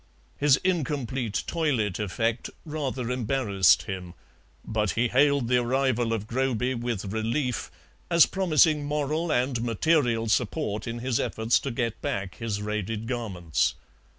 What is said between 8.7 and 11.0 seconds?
moral and material support in